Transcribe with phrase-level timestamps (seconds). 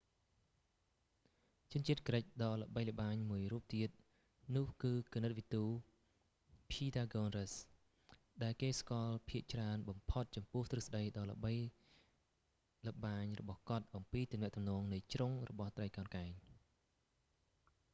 [1.71, 3.89] ជនជាតិក្រិកដ៏ល្បីល្បាញមួយរួបទៀត
[4.55, 5.55] នោះគឺគណិតវិទ
[6.69, 11.53] ភីតាហ្គូនរ៉ាស៍pythagoras,ដែលគេស្គាល់ភាគច្រើនបំផុតចំពោះទ្រឹស្តីដ៏ល្បី
[12.87, 16.29] ល្បាញរបស់គាត់អំពីទំនាក់ទំនងនៃជ្រុងរបស់ត្រីកោណកែង។